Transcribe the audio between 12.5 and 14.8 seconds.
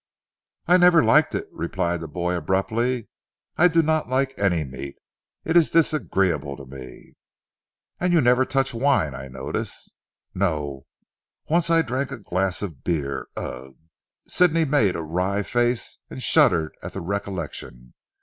of beer. Ugh!" Sidney